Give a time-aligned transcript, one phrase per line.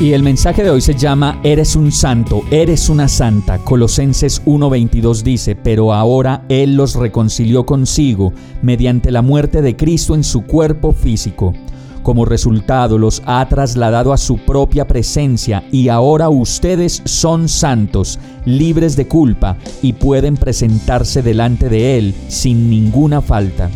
[0.00, 3.58] Y el mensaje de hoy se llama Eres un santo, eres una santa.
[3.58, 10.24] Colosenses 1:22 dice, pero ahora Él los reconcilió consigo mediante la muerte de Cristo en
[10.24, 11.54] su cuerpo físico.
[12.02, 18.96] Como resultado los ha trasladado a su propia presencia y ahora ustedes son santos, libres
[18.96, 23.70] de culpa y pueden presentarse delante de Él sin ninguna falta.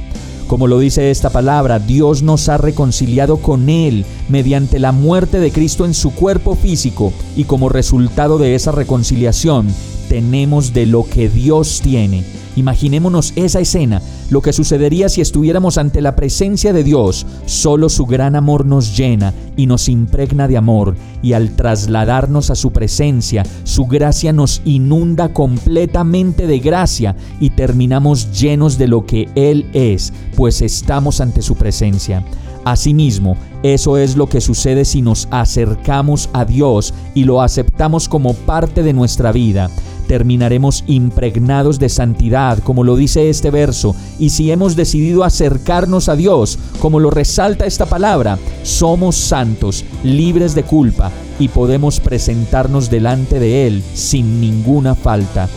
[0.49, 5.53] Como lo dice esta palabra, Dios nos ha reconciliado con Él mediante la muerte de
[5.53, 9.69] Cristo en su cuerpo físico y como resultado de esa reconciliación
[10.09, 12.25] tenemos de lo que Dios tiene.
[12.59, 17.25] Imaginémonos esa escena, lo que sucedería si estuviéramos ante la presencia de Dios.
[17.47, 22.57] Solo su gran amor nos llena y nos impregna de amor, y al trasladarnos a
[22.57, 29.29] su presencia, su gracia nos inunda completamente de gracia y terminamos llenos de lo que
[29.37, 32.25] Él es, pues estamos ante su presencia.
[32.65, 38.35] Asimismo, eso es lo que sucede si nos acercamos a Dios y lo aceptamos como
[38.35, 39.71] parte de nuestra vida
[40.09, 46.17] terminaremos impregnados de santidad, como lo dice este verso, y si hemos decidido acercarnos a
[46.17, 53.39] Dios, como lo resalta esta palabra, somos santos, libres de culpa, y podemos presentarnos delante
[53.39, 55.49] de Él sin ninguna falta.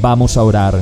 [0.00, 0.80] Vamos a orar.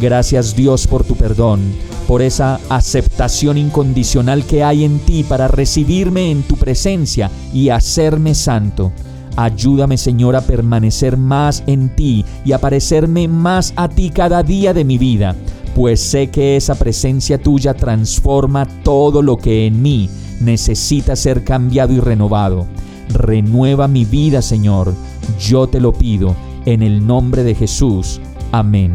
[0.00, 1.60] Gracias Dios por tu perdón,
[2.08, 8.34] por esa aceptación incondicional que hay en ti para recibirme en tu presencia y hacerme
[8.34, 8.90] santo.
[9.36, 14.72] Ayúdame Señor a permanecer más en ti y a parecerme más a ti cada día
[14.72, 15.36] de mi vida,
[15.74, 20.08] pues sé que esa presencia tuya transforma todo lo que en mí
[20.40, 22.66] necesita ser cambiado y renovado.
[23.10, 24.94] Renueva mi vida Señor,
[25.38, 28.20] yo te lo pido, en el nombre de Jesús.
[28.52, 28.94] Amén.